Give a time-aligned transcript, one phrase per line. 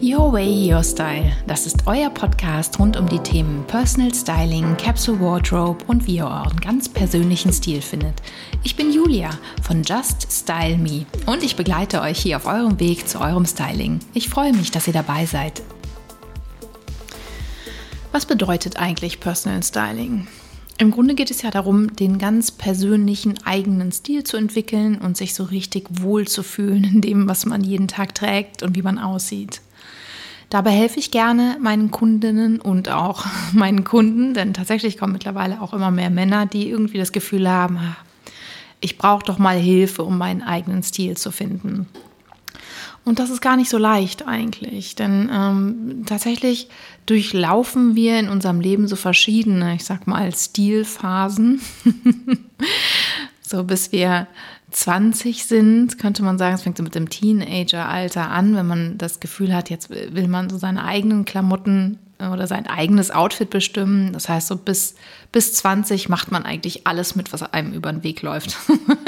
[0.00, 1.32] Your Way, Your Style.
[1.48, 6.26] Das ist euer Podcast rund um die Themen Personal Styling, Capsule Wardrobe und wie ihr
[6.26, 8.14] euren ganz persönlichen Stil findet.
[8.62, 9.30] Ich bin Julia
[9.60, 13.98] von Just Style Me und ich begleite euch hier auf eurem Weg zu eurem Styling.
[14.14, 15.62] Ich freue mich, dass ihr dabei seid.
[18.12, 20.28] Was bedeutet eigentlich Personal Styling?
[20.78, 25.34] Im Grunde geht es ja darum, den ganz persönlichen eigenen Stil zu entwickeln und sich
[25.34, 29.00] so richtig wohl zu fühlen in dem, was man jeden Tag trägt und wie man
[29.00, 29.60] aussieht.
[30.50, 35.72] Dabei helfe ich gerne meinen Kundinnen und auch meinen Kunden, denn tatsächlich kommen mittlerweile auch
[35.72, 37.96] immer mehr Männer, die irgendwie das Gefühl haben, ah,
[38.80, 41.88] ich brauche doch mal Hilfe, um meinen eigenen Stil zu finden.
[43.04, 46.68] Und das ist gar nicht so leicht eigentlich, denn ähm, tatsächlich
[47.06, 51.60] durchlaufen wir in unserem Leben so verschiedene, ich sag mal, Stilphasen.
[53.40, 54.26] so bis wir
[54.70, 59.20] 20 sind, könnte man sagen, es fängt so mit dem Teenager-Alter an, wenn man das
[59.20, 64.12] Gefühl hat, jetzt will man so seine eigenen Klamotten oder sein eigenes Outfit bestimmen.
[64.12, 64.96] Das heißt, so bis,
[65.30, 68.56] bis 20 macht man eigentlich alles mit, was einem über den Weg läuft.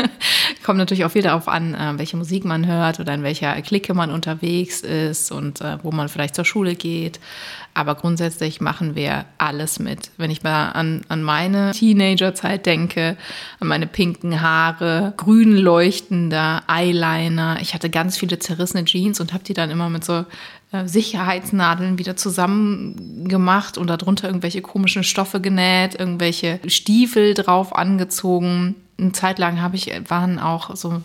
[0.63, 3.95] Kommt natürlich auch viel darauf an, äh, welche Musik man hört oder in welcher Clique
[3.95, 7.19] man unterwegs ist und äh, wo man vielleicht zur Schule geht.
[7.73, 10.11] Aber grundsätzlich machen wir alles mit.
[10.17, 13.17] Wenn ich mal an, an meine Teenagerzeit denke,
[13.61, 17.59] an meine pinken Haare, grün leuchtender Eyeliner.
[17.61, 20.25] Ich hatte ganz viele zerrissene Jeans und habe die dann immer mit so
[20.73, 28.75] äh, Sicherheitsnadeln wieder zusammengemacht und darunter irgendwelche komischen Stoffe genäht, irgendwelche Stiefel drauf angezogen.
[28.99, 31.03] Eine Zeit lang habe ich, waren auch so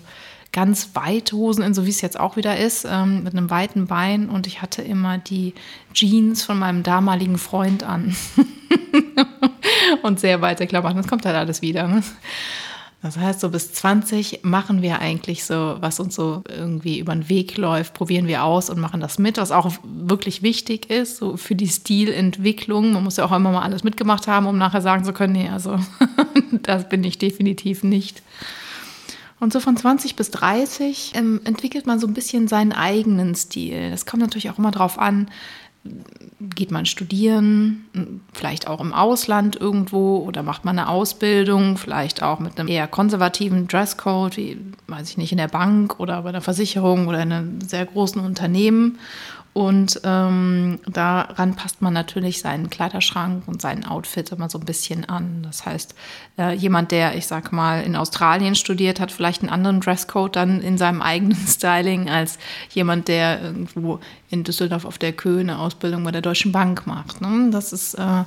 [0.55, 3.87] ganz weite Hosen in, so wie es jetzt auch wieder ist, ähm, mit einem weiten
[3.87, 5.53] Bein und ich hatte immer die
[5.93, 8.15] Jeans von meinem damaligen Freund an.
[10.01, 10.95] und sehr weite Klamotten.
[10.95, 11.89] Das kommt halt alles wieder.
[11.89, 12.03] Ne?
[13.01, 17.27] Das heißt, so bis 20 machen wir eigentlich so, was uns so irgendwie über den
[17.27, 21.35] Weg läuft, probieren wir aus und machen das mit, was auch wirklich wichtig ist, so
[21.35, 22.93] für die Stilentwicklung.
[22.93, 25.49] Man muss ja auch immer mal alles mitgemacht haben, um nachher sagen zu können, nee,
[25.49, 25.77] also
[26.63, 28.23] das bin ich definitiv nicht.
[29.39, 33.91] Und so von 20 bis 30 ähm, entwickelt man so ein bisschen seinen eigenen Stil.
[33.91, 35.27] Das kommt natürlich auch immer darauf an,
[36.41, 37.85] geht man studieren,
[38.33, 42.87] vielleicht auch im Ausland irgendwo oder macht man eine Ausbildung, vielleicht auch mit einem eher
[42.87, 44.57] konservativen Dresscode, wie,
[44.87, 48.21] weiß ich nicht, in der Bank oder bei einer Versicherung oder in einem sehr großen
[48.21, 48.97] Unternehmen.
[49.55, 55.05] Und ähm, daran passt man natürlich seinen Kleiderschrank und seinen Outfit immer so ein bisschen
[55.05, 55.43] an.
[55.43, 55.95] Das heißt,
[56.37, 60.59] äh, jemand, der, ich sag mal, in Australien studiert, hat vielleicht einen anderen Dresscode dann
[60.59, 62.37] in seinem eigenen Styling als
[62.71, 67.21] jemand, der irgendwo in Düsseldorf auf der Köhe eine Ausbildung bei der Deutschen Bank macht.
[67.21, 67.47] Ne?
[67.51, 68.25] Das ist äh,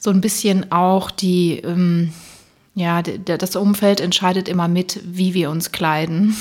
[0.00, 1.58] so ein bisschen auch die.
[1.60, 2.12] Ähm,
[2.78, 6.36] ja, das Umfeld entscheidet immer mit, wie wir uns kleiden.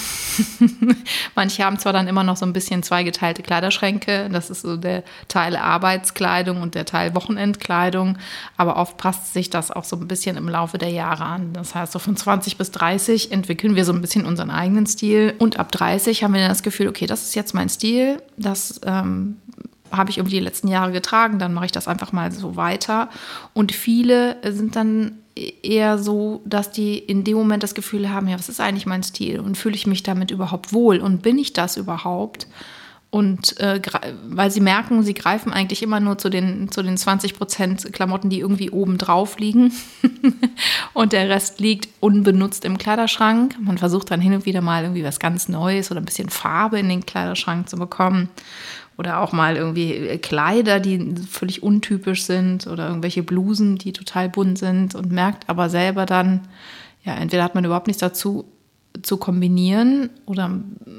[1.35, 5.03] Manche haben zwar dann immer noch so ein bisschen zweigeteilte Kleiderschränke, das ist so der
[5.29, 8.19] Teil Arbeitskleidung und der Teil Wochenendkleidung,
[8.55, 11.53] aber oft passt sich das auch so ein bisschen im Laufe der Jahre an.
[11.53, 15.33] Das heißt, so von 20 bis 30 entwickeln wir so ein bisschen unseren eigenen Stil
[15.39, 18.79] und ab 30 haben wir dann das Gefühl, okay, das ist jetzt mein Stil, das
[18.85, 19.37] ähm,
[19.91, 23.09] habe ich irgendwie die letzten Jahre getragen, dann mache ich das einfach mal so weiter.
[23.55, 25.17] Und viele sind dann
[25.63, 29.03] eher so, dass die in dem Moment das Gefühl haben, ja, was ist eigentlich mein
[29.03, 32.47] Stil und fühle ich mich damit überhaupt wohl und bin ich das überhaupt?
[33.09, 33.81] Und äh,
[34.27, 38.29] weil sie merken, sie greifen eigentlich immer nur zu den, zu den 20 Prozent Klamotten,
[38.29, 39.71] die irgendwie oben drauf liegen.
[40.93, 43.55] und der Rest liegt unbenutzt im Kleiderschrank.
[43.61, 46.79] Man versucht dann hin und wieder mal irgendwie was ganz Neues oder ein bisschen Farbe
[46.79, 48.29] in den Kleiderschrank zu bekommen.
[48.97, 54.30] Oder auch mal irgendwie äh, Kleider, die völlig untypisch sind oder irgendwelche Blusen, die total
[54.30, 56.47] bunt sind und merkt aber selber dann,
[57.03, 58.46] ja, entweder hat man überhaupt nichts dazu
[59.03, 60.50] zu kombinieren oder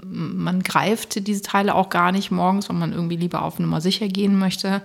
[0.04, 4.08] man greift diese Teile auch gar nicht morgens, weil man irgendwie lieber auf Nummer sicher
[4.08, 4.82] gehen möchte.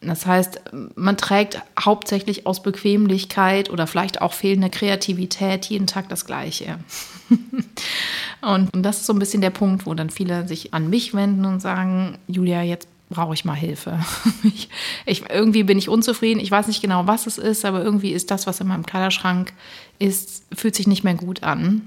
[0.00, 0.60] Das heißt,
[0.96, 6.78] man trägt hauptsächlich aus Bequemlichkeit oder vielleicht auch fehlender Kreativität jeden Tag das Gleiche.
[8.42, 11.44] und das ist so ein bisschen der Punkt, wo dann viele sich an mich wenden
[11.44, 14.00] und sagen, Julia, jetzt brauche ich mal Hilfe.
[14.44, 14.68] Ich,
[15.06, 16.40] ich, irgendwie bin ich unzufrieden.
[16.40, 19.52] Ich weiß nicht genau, was es ist, aber irgendwie ist das, was in meinem Kleiderschrank
[19.98, 21.82] ist, fühlt sich nicht mehr gut an.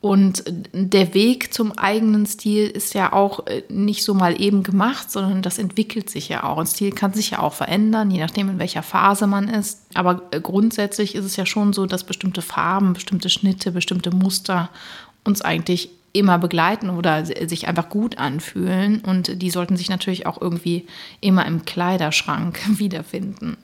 [0.00, 0.42] Und
[0.72, 5.42] der Weg zum eigenen Stil ist ja auch äh, nicht so mal eben gemacht, sondern
[5.42, 6.58] das entwickelt sich ja auch.
[6.58, 9.82] Ein Stil kann sich ja auch verändern, je nachdem, in welcher Phase man ist.
[9.94, 14.70] Aber äh, grundsätzlich ist es ja schon so, dass bestimmte Farben, bestimmte Schnitte, bestimmte Muster
[15.24, 19.00] uns eigentlich immer begleiten oder sich einfach gut anfühlen.
[19.00, 20.86] Und die sollten sich natürlich auch irgendwie
[21.20, 23.56] immer im Kleiderschrank wiederfinden.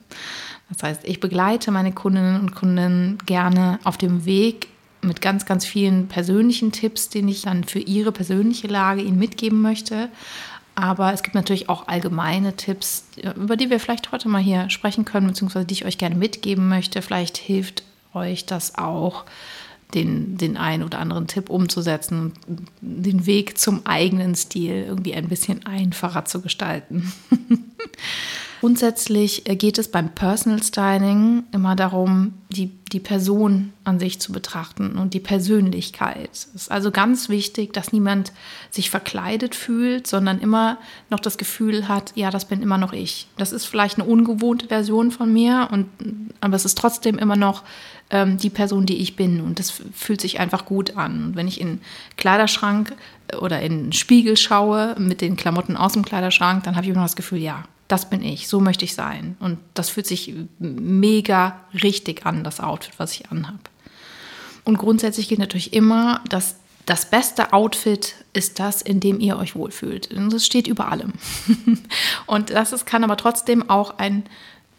[0.69, 4.67] Das heißt, ich begleite meine Kundinnen und Kunden gerne auf dem Weg
[5.01, 9.61] mit ganz, ganz vielen persönlichen Tipps, den ich dann für ihre persönliche Lage ihnen mitgeben
[9.61, 10.09] möchte.
[10.75, 15.05] Aber es gibt natürlich auch allgemeine Tipps, über die wir vielleicht heute mal hier sprechen
[15.05, 17.01] können, beziehungsweise die ich euch gerne mitgeben möchte.
[17.01, 17.83] Vielleicht hilft
[18.13, 19.25] euch das auch,
[19.93, 25.29] den, den einen oder anderen Tipp umzusetzen und den Weg zum eigenen Stil irgendwie ein
[25.29, 27.11] bisschen einfacher zu gestalten.
[28.59, 34.33] Grundsätzlich äh, geht es beim Personal Styling immer darum, die, die Person an sich zu
[34.33, 36.29] betrachten und die Persönlichkeit.
[36.33, 38.33] Es ist also ganz wichtig, dass niemand
[38.69, 40.77] sich verkleidet fühlt, sondern immer
[41.09, 43.27] noch das Gefühl hat, ja, das bin immer noch ich.
[43.37, 45.87] Das ist vielleicht eine ungewohnte Version von mir, und,
[46.41, 47.63] aber es ist trotzdem immer noch
[48.09, 49.39] ähm, die Person, die ich bin.
[49.39, 51.27] Und das fühlt sich einfach gut an.
[51.27, 51.79] Und wenn ich in
[52.17, 52.93] Kleiderschrank
[53.39, 56.99] oder in den Spiegel schaue mit den Klamotten aus dem Kleiderschrank, dann habe ich immer
[56.99, 59.35] noch das Gefühl, ja, das bin ich, so möchte ich sein.
[59.39, 63.59] Und das fühlt sich mega richtig an, das Outfit, was ich anhabe.
[64.63, 69.55] Und grundsätzlich gilt natürlich immer, dass das beste Outfit ist das, in dem ihr euch
[69.55, 70.11] wohlfühlt.
[70.13, 71.13] Und das steht über allem.
[72.27, 74.23] Und das ist, kann aber trotzdem auch ein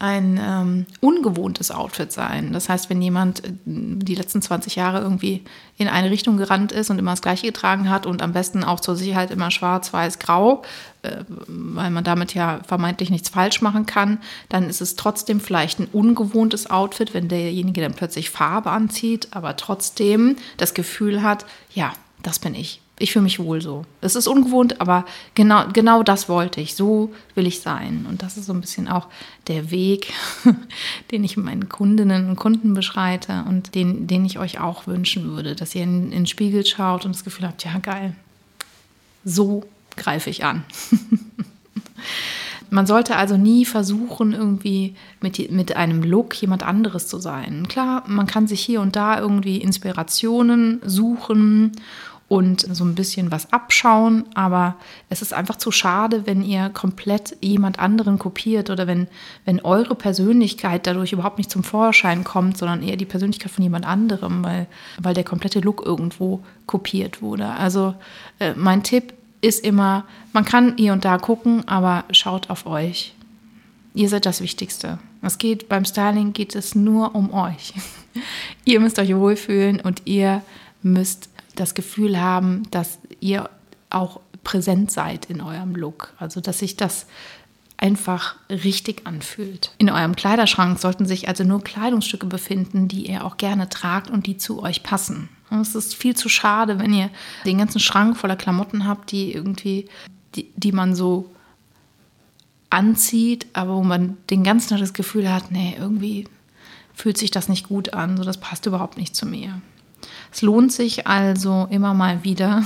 [0.01, 2.53] ein ähm, ungewohntes Outfit sein.
[2.53, 5.43] Das heißt, wenn jemand äh, die letzten 20 Jahre irgendwie
[5.77, 8.79] in eine Richtung gerannt ist und immer das Gleiche getragen hat und am besten auch
[8.79, 10.63] zur Sicherheit immer schwarz, weiß, grau,
[11.03, 14.17] äh, weil man damit ja vermeintlich nichts falsch machen kann,
[14.49, 19.55] dann ist es trotzdem vielleicht ein ungewohntes Outfit, wenn derjenige dann plötzlich Farbe anzieht, aber
[19.55, 21.45] trotzdem das Gefühl hat,
[21.75, 21.93] ja,
[22.23, 23.85] das bin ich ich fühle mich wohl so.
[24.01, 25.05] Es ist ungewohnt, aber
[25.35, 26.75] genau, genau das wollte ich.
[26.75, 28.05] So will ich sein.
[28.07, 29.07] Und das ist so ein bisschen auch
[29.47, 30.13] der Weg,
[31.11, 35.55] den ich meinen Kundinnen und Kunden beschreite und den, den ich euch auch wünschen würde,
[35.55, 38.15] dass ihr in, in den Spiegel schaut und das Gefühl habt, ja geil,
[39.25, 39.65] so
[39.97, 40.63] greife ich an.
[42.73, 47.67] Man sollte also nie versuchen, irgendwie mit, mit einem Look jemand anderes zu sein.
[47.67, 51.73] Klar, man kann sich hier und da irgendwie Inspirationen suchen
[52.31, 54.75] und so ein bisschen was abschauen, aber
[55.09, 59.09] es ist einfach zu schade, wenn ihr komplett jemand anderen kopiert oder wenn,
[59.43, 63.85] wenn eure Persönlichkeit dadurch überhaupt nicht zum Vorschein kommt, sondern eher die Persönlichkeit von jemand
[63.85, 64.67] anderem, weil,
[64.97, 67.47] weil der komplette Look irgendwo kopiert wurde.
[67.47, 67.95] Also
[68.39, 73.13] äh, mein Tipp ist immer, man kann hier und da gucken, aber schaut auf euch.
[73.93, 74.99] Ihr seid das Wichtigste.
[75.21, 77.73] Es geht beim Styling geht es nur um euch.
[78.63, 80.43] ihr müsst euch wohlfühlen und ihr
[80.81, 81.27] müsst
[81.61, 83.49] das Gefühl haben, dass ihr
[83.89, 86.13] auch präsent seid in eurem Look.
[86.17, 87.05] Also dass sich das
[87.77, 89.71] einfach richtig anfühlt.
[89.79, 94.27] In eurem Kleiderschrank sollten sich also nur Kleidungsstücke befinden, die ihr auch gerne tragt und
[94.27, 95.29] die zu euch passen.
[95.49, 97.09] Und es ist viel zu schade, wenn ihr
[97.45, 99.89] den ganzen Schrank voller Klamotten habt, die irgendwie,
[100.35, 101.31] die, die man so
[102.69, 106.25] anzieht, aber wo man den ganzen Tag das Gefühl hat, nee, irgendwie
[106.93, 109.61] fühlt sich das nicht gut an, so das passt überhaupt nicht zu mir.
[110.31, 112.63] Es lohnt sich also immer mal wieder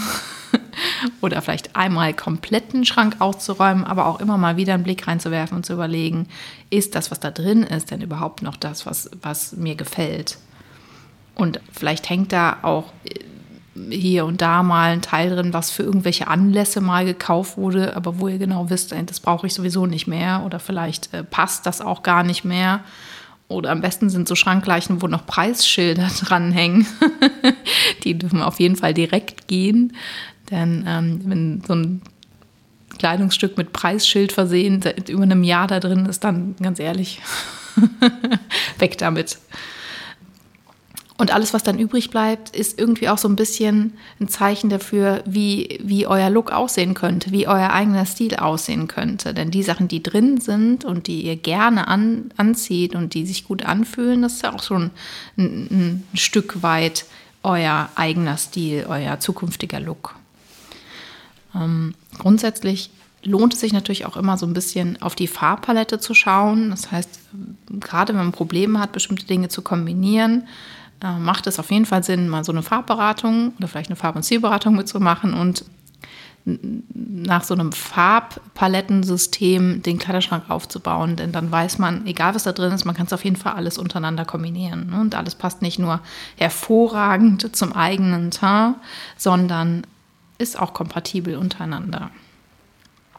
[1.22, 5.58] oder vielleicht einmal komplett den Schrank auszuräumen, aber auch immer mal wieder einen Blick reinzuwerfen
[5.58, 6.28] und zu überlegen,
[6.70, 10.38] ist das, was da drin ist, denn überhaupt noch das, was, was mir gefällt?
[11.34, 13.20] Und vielleicht hängt da auch äh,
[13.90, 18.20] hier und da mal ein Teil drin, was für irgendwelche Anlässe mal gekauft wurde, aber
[18.20, 21.82] wo ihr genau wisst, das brauche ich sowieso nicht mehr oder vielleicht äh, passt das
[21.82, 22.82] auch gar nicht mehr.
[23.48, 26.88] Oder am besten sind so Schrankleichen, wo noch Preisschilder dranhängen.
[28.04, 29.94] die dürfen auf jeden Fall direkt gehen.
[30.52, 32.02] Denn ähm, wenn so ein
[32.98, 37.22] Kleidungsstück mit Preisschild versehen seit über einem Jahr da drin ist, dann ganz ehrlich,
[38.80, 39.38] weg damit.
[41.18, 45.24] Und alles, was dann übrig bleibt, ist irgendwie auch so ein bisschen ein Zeichen dafür,
[45.26, 49.34] wie, wie euer Look aussehen könnte, wie euer eigener Stil aussehen könnte.
[49.34, 53.46] Denn die Sachen, die drin sind und die ihr gerne an, anzieht und die sich
[53.46, 54.92] gut anfühlen, das ist ja auch schon
[55.38, 57.06] ein, ein Stück weit
[57.44, 60.16] euer eigener Stil, euer zukünftiger Look.
[61.56, 62.90] Ähm, grundsätzlich
[63.24, 66.72] lohnt es sich natürlich auch immer so ein bisschen auf die Farbpalette zu schauen.
[66.72, 67.20] Das heißt,
[67.80, 70.48] gerade wenn man Probleme hat, bestimmte Dinge zu kombinieren,
[71.02, 74.16] äh, macht es auf jeden Fall Sinn, mal so eine Farbberatung oder vielleicht eine Farb-
[74.16, 75.66] und Zielberatung mitzumachen und
[76.46, 82.72] nach so einem Farbpalettensystem den Kleiderschrank aufzubauen, denn dann weiß man, egal was da drin
[82.72, 84.92] ist, man kann es auf jeden Fall alles untereinander kombinieren.
[84.92, 85.02] Ne?
[85.02, 86.02] Und alles passt nicht nur
[86.36, 88.76] hervorragend zum eigenen Teint,
[89.18, 89.88] sondern
[90.38, 92.12] ist auch kompatibel untereinander.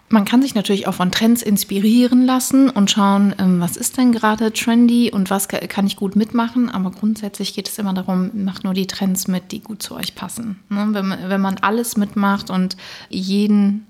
[0.08, 4.12] Man kann sich natürlich auch von Trends inspirieren lassen und schauen, ähm, was ist denn
[4.12, 6.70] gerade trendy und was kann ich gut mitmachen.
[6.70, 10.14] Aber grundsätzlich geht es immer darum, macht nur die Trends mit, die gut zu euch
[10.14, 10.60] passen.
[10.68, 11.16] Ne?
[11.26, 12.76] Wenn man alles mitmacht und
[13.08, 13.86] jeden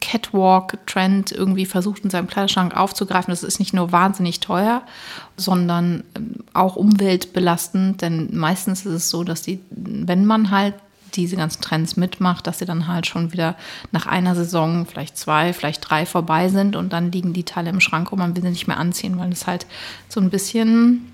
[0.00, 4.82] Catwalk-Trend irgendwie versucht in seinem Kleiderschrank aufzugreifen, das ist nicht nur wahnsinnig teuer,
[5.36, 8.02] sondern ähm, auch umweltbelastend.
[8.02, 10.74] Denn meistens ist es so, dass die, wenn man halt
[11.16, 13.56] diese ganzen Trends mitmacht, dass sie dann halt schon wieder
[13.90, 17.80] nach einer Saison, vielleicht zwei, vielleicht drei vorbei sind und dann liegen die Teile im
[17.80, 19.66] Schrank und man will sie nicht mehr anziehen, weil es halt
[20.08, 21.12] so ein bisschen,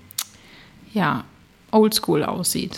[0.93, 1.23] ja,
[1.71, 2.77] oldschool aussieht.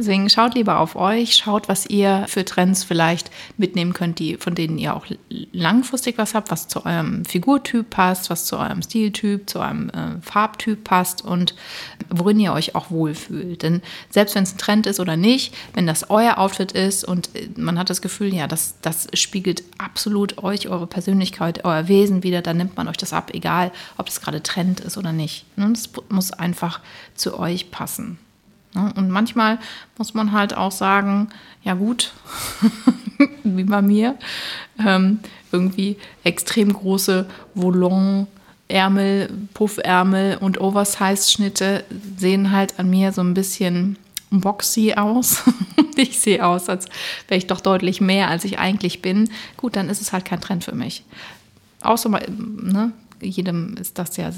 [0.00, 4.54] Deswegen schaut lieber auf euch, schaut, was ihr für Trends vielleicht mitnehmen könnt, die, von
[4.54, 5.04] denen ihr auch
[5.52, 10.22] langfristig was habt, was zu eurem Figurtyp passt, was zu eurem Stiltyp, zu eurem äh,
[10.22, 11.54] Farbtyp passt und
[12.08, 13.62] worin ihr euch auch wohlfühlt.
[13.62, 17.28] Denn selbst wenn es ein Trend ist oder nicht, wenn das euer Outfit ist und
[17.36, 22.22] äh, man hat das Gefühl, ja, das, das spiegelt absolut euch, eure Persönlichkeit, euer Wesen
[22.22, 25.44] wieder, dann nimmt man euch das ab, egal ob es gerade Trend ist oder nicht.
[25.74, 26.80] Es muss einfach
[27.14, 28.18] zu euch passen.
[28.74, 28.92] Ne?
[28.96, 29.58] Und manchmal
[29.98, 31.28] muss man halt auch sagen,
[31.62, 32.12] ja gut,
[33.44, 34.16] wie bei mir,
[34.84, 35.20] ähm,
[35.52, 38.26] irgendwie extrem große Volon.
[38.70, 41.84] Ärmel, Puffärmel und Oversize-Schnitte
[42.16, 43.98] sehen halt an mir so ein bisschen
[44.30, 45.42] boxy aus.
[45.96, 46.86] ich sehe aus, als
[47.28, 49.28] wäre ich doch deutlich mehr, als ich eigentlich bin.
[49.56, 51.04] Gut, dann ist es halt kein Trend für mich.
[51.82, 54.30] Außer, ne, jedem ist das ja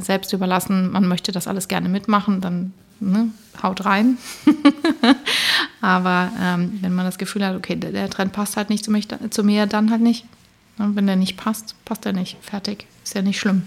[0.00, 0.92] selbst überlassen.
[0.92, 3.30] Man möchte das alles gerne mitmachen, dann ne,
[3.62, 4.18] haut rein.
[5.80, 9.08] Aber ähm, wenn man das Gefühl hat, okay, der, Trend passt halt nicht zu, mich,
[9.30, 10.24] zu mir, dann halt nicht.
[10.78, 12.38] Und wenn der nicht passt, passt er nicht.
[12.40, 12.86] Fertig.
[13.04, 13.62] Ist ja nicht schlimm.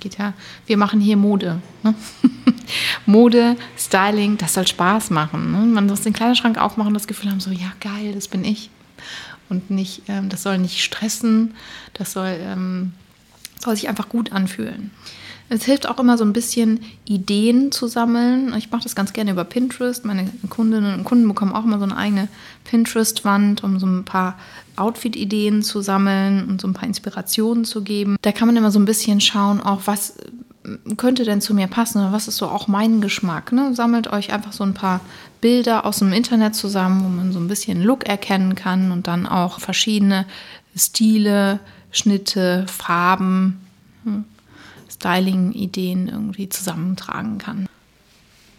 [0.00, 0.34] Geht ja.
[0.66, 1.60] Wir machen hier Mode.
[1.82, 1.94] Ne?
[3.06, 5.52] Mode, Styling, das soll Spaß machen.
[5.52, 5.58] Ne?
[5.66, 8.70] Man muss den Kleiderschrank aufmachen und das Gefühl haben, so, ja, geil, das bin ich.
[9.48, 11.54] Und nicht, ähm, das soll nicht stressen,
[11.92, 12.92] das soll, ähm,
[13.62, 14.90] soll sich einfach gut anfühlen.
[15.50, 18.54] Es hilft auch immer so ein bisschen Ideen zu sammeln.
[18.56, 20.04] Ich mache das ganz gerne über Pinterest.
[20.04, 22.28] Meine Kundinnen und Kunden bekommen auch immer so eine eigene
[22.64, 24.38] Pinterest-Wand, um so ein paar
[24.76, 28.16] Outfit-Ideen zu sammeln und so ein paar Inspirationen zu geben.
[28.22, 30.14] Da kann man immer so ein bisschen schauen, auch was
[30.96, 33.52] könnte denn zu mir passen oder was ist so auch mein Geschmack.
[33.52, 33.74] Ne?
[33.74, 35.00] Sammelt euch einfach so ein paar
[35.42, 39.26] Bilder aus dem Internet zusammen, wo man so ein bisschen Look erkennen kann und dann
[39.26, 40.24] auch verschiedene
[40.74, 41.60] Stile,
[41.90, 43.60] Schnitte, Farben.
[44.04, 44.24] Hm
[44.94, 47.68] Styling-Ideen irgendwie zusammentragen kann.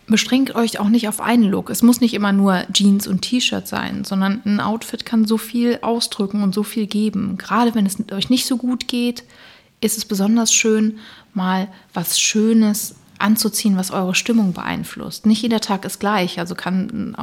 [0.07, 1.71] Beschränkt euch auch nicht auf einen Look.
[1.71, 5.79] Es muss nicht immer nur Jeans und T-Shirt sein, sondern ein Outfit kann so viel
[5.81, 7.37] ausdrücken und so viel geben.
[7.39, 9.23] Gerade wenn es euch nicht so gut geht,
[9.81, 10.99] ist es besonders schön,
[11.33, 15.25] mal was Schönes anzuziehen, was eure Stimmung beeinflusst.
[15.25, 17.15] Nicht jeder Tag ist gleich, also kann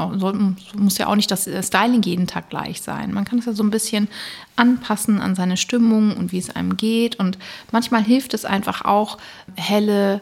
[0.76, 3.14] muss ja auch nicht das Styling jeden Tag gleich sein.
[3.14, 4.08] Man kann es ja so ein bisschen
[4.56, 7.16] anpassen an seine Stimmung und wie es einem geht.
[7.20, 7.38] Und
[7.70, 9.18] manchmal hilft es einfach auch,
[9.54, 10.20] helle,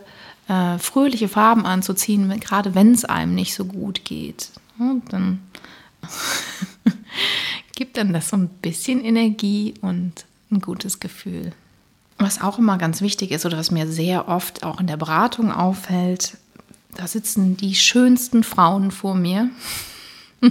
[0.49, 4.51] äh, fröhliche Farben anzuziehen, gerade wenn es einem nicht so gut geht.
[4.79, 5.41] Und dann
[7.75, 11.53] gibt dann das so ein bisschen Energie und ein gutes Gefühl.
[12.21, 15.51] Was auch immer ganz wichtig ist oder was mir sehr oft auch in der Beratung
[15.51, 16.37] auffällt,
[16.95, 19.49] da sitzen die schönsten Frauen vor mir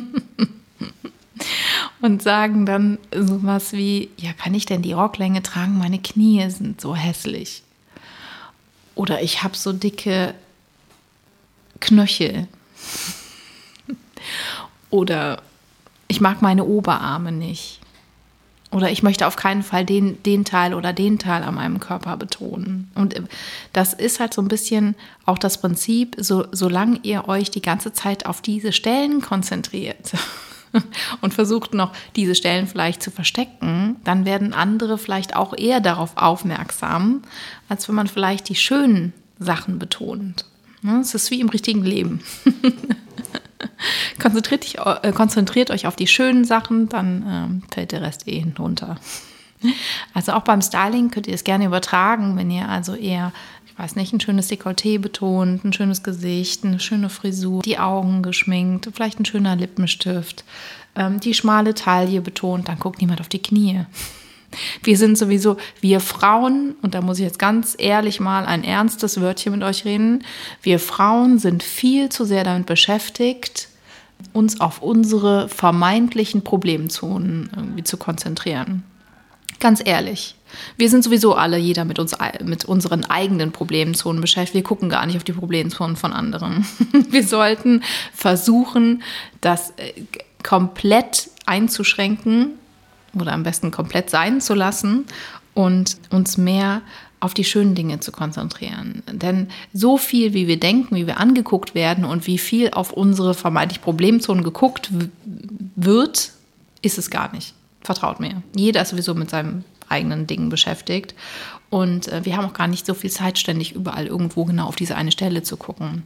[2.01, 5.77] und sagen dann sowas wie, ja, kann ich denn die Rocklänge tragen?
[5.77, 7.61] Meine Knie sind so hässlich.
[8.95, 10.33] Oder ich habe so dicke
[11.79, 12.47] Knöchel.
[14.89, 15.43] Oder
[16.07, 17.79] ich mag meine Oberarme nicht.
[18.71, 22.17] Oder ich möchte auf keinen Fall den, den Teil oder den Teil an meinem Körper
[22.17, 22.91] betonen.
[22.93, 23.23] Und äh,
[23.73, 24.95] das ist halt so ein bisschen
[25.25, 30.13] auch das Prinzip, so, solange ihr euch die ganze Zeit auf diese Stellen konzentriert
[31.21, 36.15] und versucht noch diese Stellen vielleicht zu verstecken, dann werden andere vielleicht auch eher darauf
[36.15, 37.23] aufmerksam,
[37.69, 40.45] als wenn man vielleicht die schönen Sachen betont.
[40.81, 42.21] Ne, es ist wie im richtigen Leben.
[44.21, 48.39] konzentriert, dich, äh, konzentriert, euch auf die schönen Sachen, dann ähm, fällt der Rest eh
[48.39, 48.97] hinunter.
[50.13, 53.33] Also auch beim Styling könnt ihr es gerne übertragen, wenn ihr also eher,
[53.65, 58.23] ich weiß nicht, ein schönes Dekolleté betont, ein schönes Gesicht, eine schöne Frisur, die Augen
[58.23, 60.45] geschminkt, vielleicht ein schöner Lippenstift,
[60.95, 63.85] ähm, die schmale Taille betont, dann guckt niemand auf die Knie.
[64.83, 69.21] Wir sind sowieso, wir Frauen, und da muss ich jetzt ganz ehrlich mal ein ernstes
[69.21, 70.23] Wörtchen mit euch reden,
[70.61, 73.69] wir Frauen sind viel zu sehr damit beschäftigt,
[74.33, 78.83] uns auf unsere vermeintlichen Problemzonen irgendwie zu konzentrieren.
[79.59, 80.35] Ganz ehrlich.
[80.77, 84.55] Wir sind sowieso alle, jeder mit uns, mit unseren eigenen Problemzonen beschäftigt.
[84.55, 86.65] Wir gucken gar nicht auf die Problemzonen von anderen.
[87.09, 89.03] Wir sollten versuchen,
[89.41, 89.93] das äh,
[90.41, 92.58] komplett einzuschränken
[93.13, 95.05] oder am besten komplett sein zu lassen
[95.53, 96.81] und uns mehr
[97.19, 99.03] auf die schönen Dinge zu konzentrieren.
[99.11, 103.33] Denn so viel, wie wir denken, wie wir angeguckt werden und wie viel auf unsere
[103.33, 104.89] vermeintlich Problemzonen geguckt
[105.75, 106.31] wird,
[106.81, 107.53] ist es gar nicht.
[107.81, 108.41] Vertraut mir.
[108.55, 111.13] Jeder ist sowieso mit seinem eigenen Dingen beschäftigt.
[111.69, 114.75] Und äh, wir haben auch gar nicht so viel Zeit, ständig überall irgendwo genau auf
[114.75, 116.03] diese eine Stelle zu gucken.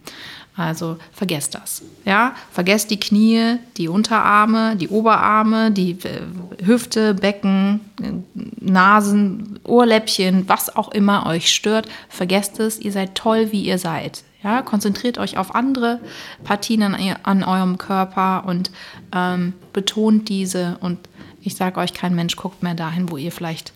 [0.56, 1.82] Also vergesst das.
[2.06, 6.22] Ja, vergesst die Knie, die Unterarme, die Oberarme, die äh,
[6.64, 8.12] Hüfte, Becken, äh,
[8.60, 11.88] Nasen, Ohrläppchen, was auch immer euch stört.
[12.10, 12.80] Vergesst es.
[12.80, 14.24] Ihr seid toll, wie ihr seid.
[14.44, 16.02] Ja, konzentriert euch auf andere
[16.44, 18.72] Partien an, an eurem Körper und
[19.16, 20.78] ähm, betont diese.
[20.82, 21.00] Und
[21.42, 23.72] ich sage euch, kein Mensch guckt mehr dahin, wo ihr vielleicht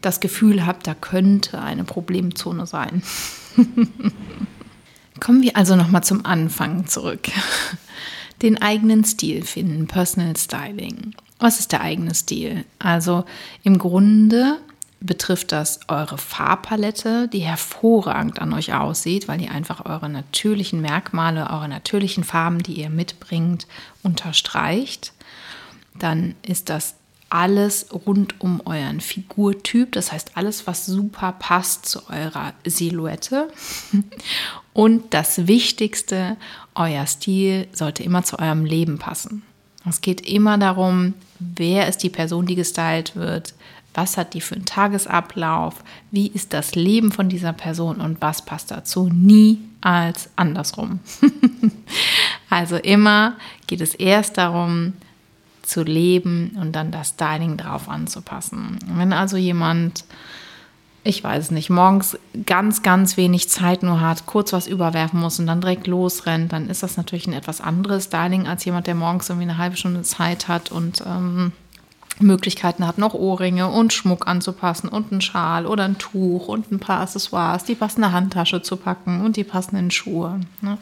[0.00, 3.02] das Gefühl habt, da könnte eine Problemzone sein.
[5.20, 7.28] Kommen wir also nochmal zum Anfang zurück.
[8.42, 11.14] Den eigenen Stil finden, Personal Styling.
[11.38, 12.64] Was ist der eigene Stil?
[12.78, 13.24] Also
[13.62, 14.58] im Grunde
[15.00, 21.50] betrifft das eure Farbpalette, die hervorragend an euch aussieht, weil ihr einfach eure natürlichen Merkmale,
[21.50, 23.66] eure natürlichen Farben, die ihr mitbringt,
[24.02, 25.12] unterstreicht.
[25.94, 26.95] Dann ist das
[27.28, 33.48] alles rund um euren Figurtyp, das heißt alles, was super passt zu eurer Silhouette.
[34.72, 36.36] Und das Wichtigste,
[36.74, 39.42] euer Stil sollte immer zu eurem Leben passen.
[39.88, 43.54] Es geht immer darum, wer ist die Person, die gestylt wird,
[43.94, 48.44] was hat die für einen Tagesablauf, wie ist das Leben von dieser Person und was
[48.44, 49.08] passt dazu.
[49.08, 51.00] Nie als andersrum.
[52.50, 54.92] also immer geht es erst darum,
[55.66, 58.78] zu leben und dann das Styling drauf anzupassen.
[58.86, 60.04] Wenn also jemand,
[61.04, 65.46] ich weiß nicht, morgens ganz, ganz wenig Zeit nur hat, kurz was überwerfen muss und
[65.46, 69.28] dann direkt losrennt, dann ist das natürlich ein etwas anderes Styling als jemand, der morgens
[69.28, 71.52] irgendwie eine halbe Stunde Zeit hat und ähm,
[72.18, 76.78] Möglichkeiten hat, noch Ohrringe und Schmuck anzupassen und einen Schal oder ein Tuch und ein
[76.78, 80.40] paar Accessoires, die passende Handtasche zu packen und die passenden Schuhe.
[80.62, 80.78] Ne?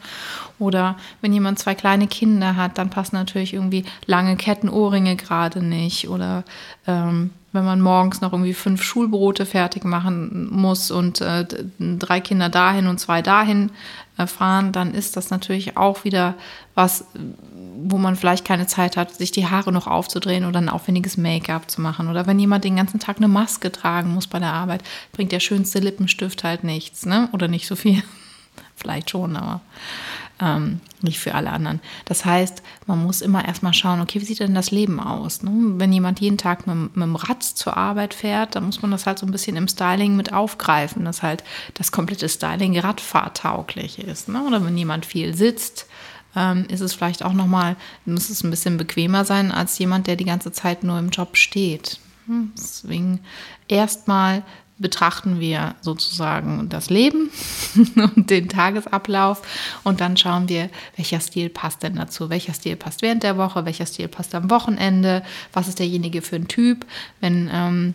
[0.59, 5.63] Oder wenn jemand zwei kleine Kinder hat, dann passen natürlich irgendwie lange Ketten, Ohrringe gerade
[5.63, 6.09] nicht.
[6.09, 6.45] Oder
[6.87, 11.47] ähm, wenn man morgens noch irgendwie fünf Schulbrote fertig machen muss und äh,
[11.79, 13.71] drei Kinder dahin und zwei dahin
[14.19, 16.35] äh, fahren, dann ist das natürlich auch wieder
[16.75, 17.05] was,
[17.87, 21.71] wo man vielleicht keine Zeit hat, sich die Haare noch aufzudrehen oder ein aufwendiges Make-up
[21.71, 22.09] zu machen.
[22.09, 25.41] Oder wenn jemand den ganzen Tag eine Maske tragen muss bei der Arbeit, bringt der
[25.41, 27.29] schönste Lippenstift halt nichts, ne?
[27.33, 28.03] Oder nicht so viel.
[28.77, 29.61] vielleicht schon, aber
[30.41, 31.81] ähm, nicht für alle anderen.
[32.07, 35.43] Das heißt, man muss immer erstmal schauen, okay, wie sieht denn das Leben aus?
[35.43, 35.51] Ne?
[35.79, 39.07] Wenn jemand jeden Tag mit, mit dem Rad zur Arbeit fährt, dann muss man das
[39.07, 41.45] halt so ein bisschen im Styling mit aufgreifen, dass halt
[41.75, 44.29] das komplette Styling radfahrtauglich ist.
[44.29, 44.43] Ne?
[44.43, 45.87] Oder wenn jemand viel sitzt,
[46.37, 50.17] ähm, ist es vielleicht auch nochmal, muss es ein bisschen bequemer sein als jemand, der
[50.17, 51.99] die ganze Zeit nur im Job steht.
[52.27, 53.21] Hm, deswegen
[53.69, 54.43] erstmal
[54.77, 57.31] betrachten wir sozusagen das Leben
[57.97, 59.43] und den Tagesablauf
[59.85, 63.65] und dann schauen wir, welcher Stil passt denn dazu, welcher Stil passt während der Woche,
[63.65, 66.87] welcher Stil passt am Wochenende, was ist derjenige für ein Typ,
[67.21, 67.95] wenn ähm,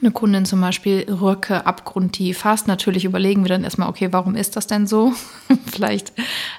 [0.00, 2.68] eine Kundin zum Beispiel Röcke abgrundtief fasst.
[2.68, 5.12] Natürlich überlegen wir dann erstmal, okay, warum ist das denn so?
[5.66, 6.12] Vielleicht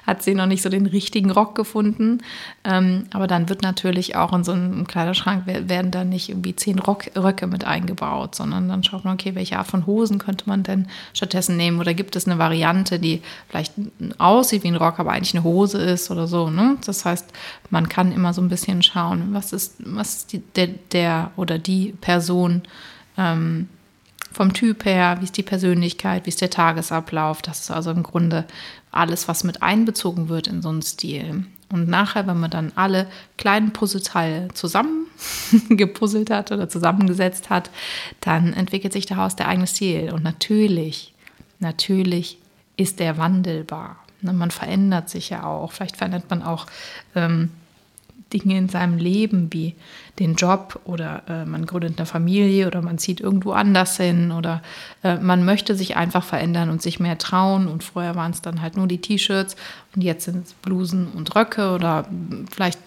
[0.06, 2.18] hat sie noch nicht so den richtigen Rock gefunden.
[2.64, 6.78] Ähm, aber dann wird natürlich auch in so einem Kleiderschrank werden da nicht irgendwie zehn
[6.78, 10.62] Rock, Röcke mit eingebaut, sondern dann schaut man, okay, welche Art von Hosen könnte man
[10.62, 11.80] denn stattdessen nehmen?
[11.80, 13.72] Oder gibt es eine Variante, die vielleicht
[14.18, 16.50] aussieht wie ein Rock, aber eigentlich eine Hose ist oder so?
[16.50, 16.76] Ne?
[16.84, 17.26] Das heißt,
[17.70, 21.58] man kann immer so ein bisschen schauen, was ist, was ist die, der, der oder
[21.58, 22.62] die Person,
[23.16, 23.68] ähm,
[24.32, 27.42] vom Typ her, wie ist die Persönlichkeit, wie ist der Tagesablauf.
[27.42, 28.46] Das ist also im Grunde
[28.92, 31.44] alles, was mit einbezogen wird in so einen Stil.
[31.72, 33.06] Und nachher, wenn man dann alle
[33.38, 35.06] kleinen Puzzleteile zusammen
[35.68, 37.70] gepuzzelt hat oder zusammengesetzt hat,
[38.20, 40.12] dann entwickelt sich daraus der eigene Stil.
[40.12, 41.14] Und natürlich,
[41.58, 42.38] natürlich
[42.76, 43.96] ist der wandelbar.
[44.22, 45.72] Ne, man verändert sich ja auch.
[45.72, 46.66] Vielleicht verändert man auch
[47.14, 47.50] ähm,
[48.32, 49.74] Dinge in seinem Leben wie
[50.18, 54.62] den Job oder äh, man gründet eine Familie oder man zieht irgendwo anders hin oder
[55.02, 57.68] äh, man möchte sich einfach verändern und sich mehr trauen.
[57.68, 59.56] Und vorher waren es dann halt nur die T-Shirts
[59.94, 62.06] und jetzt sind es Blusen und Röcke oder
[62.50, 62.78] vielleicht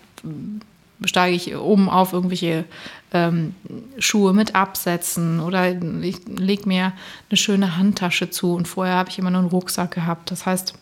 [1.06, 2.66] steige ich oben auf irgendwelche
[3.12, 3.56] ähm,
[4.00, 6.94] Schuhe mit Absätzen oder ich lege mir
[7.30, 8.54] eine schöne Handtasche zu.
[8.54, 10.32] Und vorher habe ich immer nur einen Rucksack gehabt.
[10.32, 10.74] Das heißt,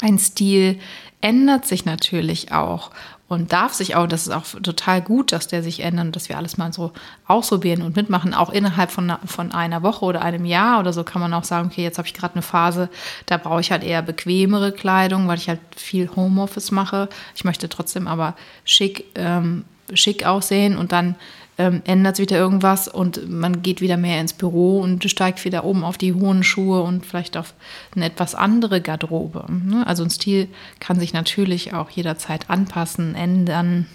[0.00, 0.78] ein Stil
[1.20, 2.90] ändert sich natürlich auch
[3.28, 6.30] und darf sich auch, das ist auch total gut, dass der sich ändert und dass
[6.30, 6.92] wir alles mal so
[7.26, 8.32] ausprobieren und mitmachen.
[8.32, 11.68] Auch innerhalb von, von einer Woche oder einem Jahr oder so kann man auch sagen,
[11.70, 12.88] okay, jetzt habe ich gerade eine Phase,
[13.26, 17.08] da brauche ich halt eher bequemere Kleidung, weil ich halt viel Homeoffice mache.
[17.36, 21.14] Ich möchte trotzdem aber schick, ähm, schick aussehen und dann
[21.58, 25.64] ähm, ändert sich wieder irgendwas und man geht wieder mehr ins Büro und steigt wieder
[25.64, 27.52] oben auf die hohen Schuhe und vielleicht auf
[27.94, 29.44] eine etwas andere Garderobe.
[29.50, 29.84] Ne?
[29.86, 33.86] Also ein Stil kann sich natürlich auch jederzeit anpassen, ändern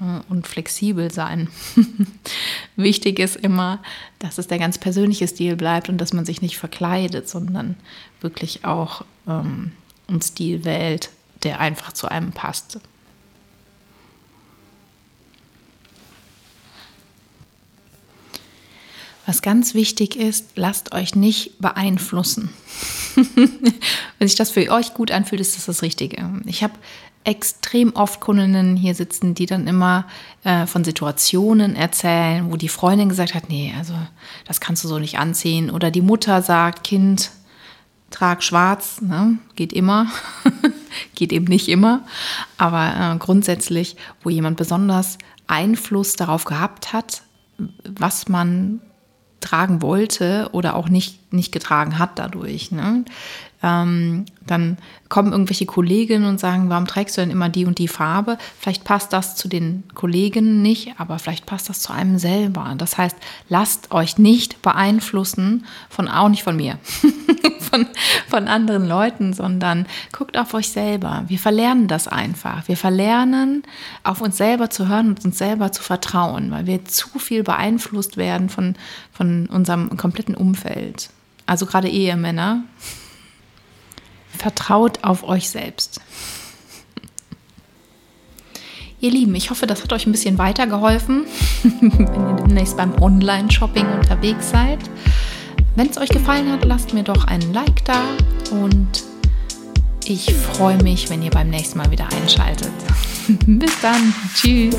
[0.00, 1.48] äh, und flexibel sein.
[2.76, 3.80] wichtig ist immer,
[4.18, 7.76] dass es der ganz persönliche Stil bleibt und dass man sich nicht verkleidet, sondern
[8.20, 9.72] wirklich auch ähm,
[10.08, 11.08] einen Stil wählt,
[11.42, 12.80] der einfach zu einem passt.
[19.28, 22.48] Was ganz wichtig ist, lasst euch nicht beeinflussen.
[24.18, 26.30] Wenn sich das für euch gut anfühlt, ist das das Richtige.
[26.46, 26.72] Ich habe
[27.24, 30.06] extrem oft Kundinnen hier sitzen, die dann immer
[30.44, 33.92] äh, von Situationen erzählen, wo die Freundin gesagt hat, nee, also
[34.46, 35.68] das kannst du so nicht anziehen.
[35.68, 37.30] Oder die Mutter sagt, Kind,
[38.10, 39.36] trag schwarz, ne?
[39.56, 40.06] geht immer,
[41.16, 42.06] geht eben nicht immer.
[42.56, 47.24] Aber äh, grundsätzlich, wo jemand besonders Einfluss darauf gehabt hat,
[47.84, 48.80] was man
[49.40, 52.70] tragen wollte oder auch nicht, nicht getragen hat dadurch.
[52.70, 53.04] Ne?
[53.62, 57.88] Ähm, dann kommen irgendwelche Kolleginnen und sagen, warum trägst du denn immer die und die
[57.88, 58.38] Farbe?
[58.58, 62.74] Vielleicht passt das zu den Kollegen nicht, aber vielleicht passt das zu einem selber.
[62.78, 63.16] Das heißt,
[63.48, 66.78] lasst euch nicht beeinflussen von, auch nicht von mir,
[67.60, 67.86] von,
[68.28, 71.24] von anderen Leuten, sondern guckt auf euch selber.
[71.26, 72.68] Wir verlernen das einfach.
[72.68, 73.64] Wir verlernen,
[74.04, 78.16] auf uns selber zu hören und uns selber zu vertrauen, weil wir zu viel beeinflusst
[78.16, 78.76] werden von,
[79.12, 81.10] von unserem kompletten Umfeld.
[81.46, 82.62] Also gerade Ehemänner
[84.38, 86.00] Vertraut auf euch selbst.
[89.00, 91.24] Ihr Lieben, ich hoffe, das hat euch ein bisschen weitergeholfen,
[91.62, 94.78] wenn ihr demnächst beim Online-Shopping unterwegs seid.
[95.76, 98.02] Wenn es euch gefallen hat, lasst mir doch einen Like da
[98.50, 99.04] und
[100.04, 102.72] ich freue mich, wenn ihr beim nächsten Mal wieder einschaltet.
[103.46, 104.14] Bis dann.
[104.34, 104.76] Tschüss.